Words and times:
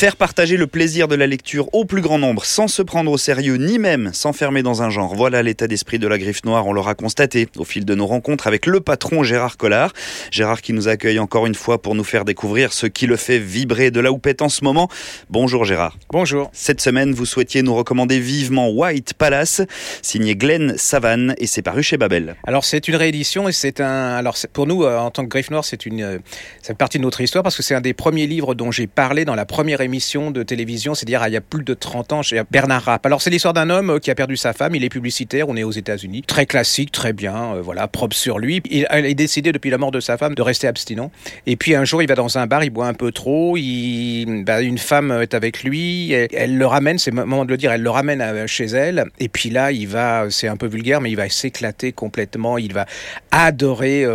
Faire 0.00 0.16
partager 0.16 0.56
le 0.56 0.66
plaisir 0.66 1.08
de 1.08 1.14
la 1.14 1.26
lecture 1.26 1.68
au 1.74 1.84
plus 1.84 2.00
grand 2.00 2.16
nombre 2.16 2.46
sans 2.46 2.68
se 2.68 2.80
prendre 2.80 3.12
au 3.12 3.18
sérieux 3.18 3.56
ni 3.56 3.78
même 3.78 4.14
s'enfermer 4.14 4.62
dans 4.62 4.80
un 4.80 4.88
genre. 4.88 5.14
Voilà 5.14 5.42
l'état 5.42 5.66
d'esprit 5.66 5.98
de 5.98 6.08
la 6.08 6.16
Griffe 6.16 6.42
Noire, 6.46 6.66
on 6.66 6.72
l'aura 6.72 6.94
constaté 6.94 7.48
au 7.58 7.64
fil 7.64 7.84
de 7.84 7.94
nos 7.94 8.06
rencontres 8.06 8.46
avec 8.46 8.64
le 8.64 8.80
patron 8.80 9.22
Gérard 9.24 9.58
Collard. 9.58 9.92
Gérard 10.30 10.62
qui 10.62 10.72
nous 10.72 10.88
accueille 10.88 11.18
encore 11.18 11.44
une 11.44 11.54
fois 11.54 11.82
pour 11.82 11.94
nous 11.94 12.02
faire 12.02 12.24
découvrir 12.24 12.72
ce 12.72 12.86
qui 12.86 13.06
le 13.06 13.16
fait 13.16 13.38
vibrer 13.38 13.90
de 13.90 14.00
la 14.00 14.10
houppette 14.10 14.40
en 14.40 14.48
ce 14.48 14.64
moment. 14.64 14.88
Bonjour 15.28 15.66
Gérard. 15.66 15.98
Bonjour. 16.10 16.48
Cette 16.54 16.80
semaine, 16.80 17.12
vous 17.12 17.26
souhaitiez 17.26 17.60
nous 17.60 17.74
recommander 17.74 18.20
vivement 18.20 18.70
White 18.70 19.12
Palace, 19.12 19.60
signé 20.00 20.34
Glenn 20.34 20.78
Savane 20.78 21.34
et 21.36 21.46
c'est 21.46 21.60
paru 21.60 21.82
chez 21.82 21.98
Babel. 21.98 22.36
Alors 22.44 22.64
c'est 22.64 22.88
une 22.88 22.96
réédition 22.96 23.50
et 23.50 23.52
c'est 23.52 23.82
un. 23.82 24.14
Alors 24.14 24.38
pour 24.54 24.66
nous, 24.66 24.82
euh, 24.82 24.96
en 24.96 25.10
tant 25.10 25.24
que 25.24 25.28
Griffe 25.28 25.50
Noire, 25.50 25.66
c'est 25.66 25.84
une. 25.84 26.00
Euh, 26.00 26.18
c'est 26.62 26.74
partie 26.74 26.96
de 26.96 27.02
notre 27.02 27.20
histoire 27.20 27.44
parce 27.44 27.58
que 27.58 27.62
c'est 27.62 27.74
un 27.74 27.82
des 27.82 27.92
premiers 27.92 28.26
livres 28.26 28.54
dont 28.54 28.70
j'ai 28.70 28.86
parlé 28.86 29.26
dans 29.26 29.34
la 29.34 29.44
première 29.44 29.82
émission 29.82 29.89
émission 29.90 30.30
de 30.30 30.44
télévision, 30.44 30.94
c'est-à-dire 30.94 31.20
il 31.26 31.32
y 31.32 31.36
a 31.36 31.40
plus 31.40 31.64
de 31.64 31.74
30 31.74 32.12
ans, 32.12 32.22
chez 32.22 32.40
Bernard 32.48 32.84
Rapp. 32.84 33.04
Alors 33.04 33.20
c'est 33.20 33.30
l'histoire 33.30 33.54
d'un 33.54 33.70
homme 33.70 33.90
euh, 33.90 33.98
qui 33.98 34.12
a 34.12 34.14
perdu 34.14 34.36
sa 34.36 34.52
femme, 34.52 34.76
il 34.76 34.84
est 34.84 34.88
publicitaire, 34.88 35.48
on 35.48 35.56
est 35.56 35.64
aux 35.64 35.72
États-Unis, 35.72 36.22
très 36.22 36.46
classique, 36.46 36.92
très 36.92 37.12
bien, 37.12 37.56
euh, 37.56 37.60
voilà, 37.60 37.88
propre 37.88 38.14
sur 38.14 38.38
lui. 38.38 38.62
Il 38.70 38.86
a 38.88 39.02
décidé 39.14 39.50
depuis 39.50 39.68
la 39.68 39.78
mort 39.78 39.90
de 39.90 39.98
sa 39.98 40.16
femme 40.16 40.36
de 40.36 40.42
rester 40.42 40.68
abstinent. 40.68 41.10
Et 41.46 41.56
puis 41.56 41.74
un 41.74 41.84
jour, 41.84 42.02
il 42.02 42.08
va 42.08 42.14
dans 42.14 42.38
un 42.38 42.46
bar, 42.46 42.62
il 42.62 42.70
boit 42.70 42.86
un 42.86 42.94
peu 42.94 43.10
trop, 43.10 43.56
il, 43.56 44.44
bah, 44.44 44.62
une 44.62 44.78
femme 44.78 45.10
est 45.10 45.34
avec 45.34 45.64
lui, 45.64 46.12
elle, 46.12 46.56
le 46.56 46.66
ramène, 46.66 46.98
c'est 46.98 47.10
le 47.10 47.16
moment 47.16 47.44
de 47.44 47.50
le 47.50 47.56
dire, 47.56 47.72
elle 47.72 47.82
le 47.82 47.90
ramène 47.90 48.20
euh, 48.20 48.46
chez 48.46 48.66
elle. 48.66 49.06
Et 49.18 49.28
puis 49.28 49.50
là, 49.50 49.72
il 49.72 49.88
va, 49.88 50.26
c'est 50.30 50.46
un 50.46 50.56
peu 50.56 50.68
vulgaire, 50.68 51.00
mais 51.00 51.10
il 51.10 51.16
va 51.16 51.28
s'éclater 51.28 51.90
complètement. 51.90 52.58
Il 52.58 52.72
va 52.72 52.86
adorer 53.32 54.06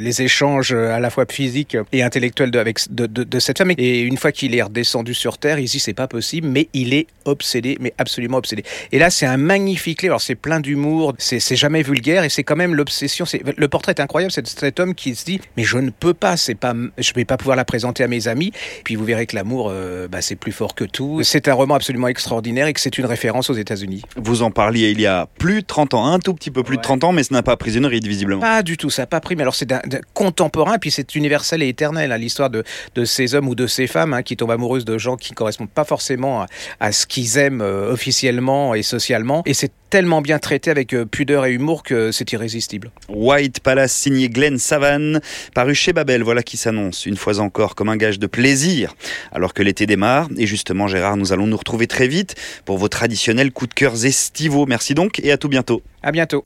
les 0.00 0.22
échanges 0.22 0.72
à 0.72 0.98
la 0.98 1.10
fois 1.10 1.24
physiques 1.28 1.76
et 1.92 2.02
intellectuels 2.02 2.50
de, 2.50 2.58
avec, 2.58 2.80
de 2.90 3.38
cette 3.38 3.58
femme. 3.58 3.72
Et 3.78 4.00
une 4.00 4.16
fois 4.16 4.32
qu'il 4.32 4.54
est 4.56 4.62
redescendu 4.62 4.87
descendu 4.88 5.12
sur 5.12 5.36
Terre, 5.36 5.58
il 5.58 5.66
dit 5.66 5.78
c'est 5.78 5.92
pas 5.92 6.08
possible, 6.08 6.48
mais 6.48 6.68
il 6.72 6.94
est 6.94 7.06
obsédé, 7.26 7.76
mais 7.78 7.92
absolument 7.98 8.38
obsédé. 8.38 8.64
Et 8.90 8.98
là, 8.98 9.10
c'est 9.10 9.26
un 9.26 9.36
magnifique 9.36 10.00
livre. 10.00 10.12
Alors, 10.12 10.22
c'est 10.22 10.34
plein 10.34 10.60
d'humour, 10.60 11.14
c'est 11.18 11.56
jamais 11.56 11.82
vulgaire, 11.82 12.24
et 12.24 12.30
c'est 12.30 12.42
quand 12.42 12.56
même 12.56 12.74
l'obsession. 12.74 13.26
Le 13.56 13.68
portrait 13.68 13.92
est 13.92 14.00
incroyable, 14.00 14.32
c'est 14.32 14.46
cet 14.46 14.80
homme 14.80 14.94
qui 14.94 15.14
se 15.14 15.26
dit, 15.26 15.40
mais 15.58 15.64
je 15.64 15.76
ne 15.76 15.90
peux 15.90 16.14
pas, 16.14 16.38
c'est 16.38 16.54
pas, 16.54 16.74
je 16.96 17.12
vais 17.12 17.26
pas 17.26 17.36
pouvoir 17.36 17.56
la 17.56 17.66
présenter 17.66 18.02
à 18.02 18.08
mes 18.08 18.28
amis. 18.28 18.52
Puis 18.84 18.96
vous 18.96 19.04
verrez 19.04 19.26
que 19.26 19.36
l'amour, 19.36 19.68
euh, 19.70 20.08
bah, 20.08 20.22
c'est 20.22 20.36
plus 20.36 20.52
fort 20.52 20.74
que 20.74 20.84
tout. 20.84 21.20
C'est 21.22 21.48
un 21.48 21.54
roman 21.54 21.74
absolument 21.74 22.08
extraordinaire 22.08 22.66
et 22.66 22.72
que 22.72 22.80
c'est 22.80 22.96
une 22.96 23.06
référence 23.06 23.50
aux 23.50 23.54
États-Unis. 23.54 24.02
Vous 24.16 24.42
en 24.42 24.50
parliez 24.50 24.90
il 24.90 25.00
y 25.00 25.06
a 25.06 25.28
plus 25.38 25.60
de 25.60 25.66
30 25.66 25.94
ans, 25.94 26.06
un 26.06 26.18
tout 26.18 26.32
petit 26.32 26.50
peu 26.50 26.62
plus 26.62 26.78
de 26.78 26.82
30 26.82 27.04
ans, 27.04 27.12
mais 27.12 27.24
ce 27.24 27.34
n'a 27.34 27.42
pas 27.42 27.56
pris 27.56 27.76
une 27.76 27.86
ride, 27.86 28.06
visiblement. 28.06 28.40
Pas 28.40 28.62
du 28.62 28.78
tout, 28.78 28.88
ça 28.88 29.02
n'a 29.02 29.06
pas 29.06 29.20
pris. 29.20 29.36
Mais 29.36 29.42
alors, 29.42 29.54
c'est 29.54 29.70
contemporain, 30.14 30.78
puis 30.78 30.90
c'est 30.90 31.14
universel 31.14 31.62
et 31.62 31.68
éternel, 31.68 32.10
hein, 32.12 32.16
l'histoire 32.16 32.48
de, 32.48 32.64
de 32.94 33.04
ces 33.04 33.34
hommes 33.34 33.48
ou 33.48 33.54
de 33.54 33.66
ces 33.66 33.86
femmes 33.86 34.14
hein, 34.14 34.22
qui 34.22 34.36
tombent 34.36 34.48
de 34.84 34.98
gens 34.98 35.16
qui 35.16 35.32
correspondent 35.32 35.70
pas 35.70 35.84
forcément 35.84 36.46
à, 36.80 36.92
ce 36.92 37.06
qu'ils 37.06 37.38
aiment 37.38 37.62
euh, 37.62 37.92
officiellement 37.92 38.74
et 38.74 38.82
socialement. 38.82 39.42
Et 39.46 39.54
c'est 39.54 39.72
tellement 39.90 40.20
bien 40.20 40.38
traité 40.38 40.70
avec 40.70 40.94
euh, 40.94 41.04
pudeur 41.04 41.46
et 41.46 41.52
humour 41.52 41.82
que 41.82 42.12
c'est 42.12 42.30
irrésistible. 42.32 42.90
White 43.08 43.60
Palace 43.60 43.92
signé 43.92 44.28
Glenn 44.28 44.58
Savane, 44.58 45.20
paru 45.54 45.74
chez 45.74 45.92
Babel, 45.92 46.22
voilà 46.22 46.42
qui 46.42 46.56
s'annonce 46.56 47.06
une 47.06 47.16
fois 47.16 47.38
encore 47.38 47.74
comme 47.74 47.88
un 47.88 47.96
gage 47.96 48.18
de 48.18 48.26
plaisir 48.26 48.94
alors 49.32 49.54
que 49.54 49.62
l'été 49.62 49.86
démarre. 49.86 50.28
Et 50.36 50.46
justement 50.46 50.88
Gérard, 50.88 51.16
nous 51.16 51.32
allons 51.32 51.46
nous 51.46 51.56
retrouver 51.56 51.86
très 51.86 52.08
vite 52.08 52.34
pour 52.64 52.78
vos 52.78 52.88
traditionnels 52.88 53.52
coups 53.52 53.70
de 53.70 53.74
cœur 53.74 54.04
estivaux. 54.04 54.66
Merci 54.66 54.94
donc 54.94 55.20
et 55.20 55.32
à 55.32 55.38
tout 55.38 55.48
bientôt. 55.48 55.82
À 56.02 56.12
bientôt. 56.12 56.44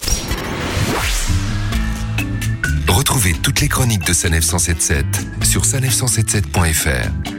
Retrouvez 2.88 3.32
toutes 3.42 3.60
les 3.60 3.68
chroniques 3.68 4.06
de 4.06 4.12
Sanef 4.12 4.44
177 4.44 5.04
sur 5.44 5.62
sanef177.fr. 5.62 7.31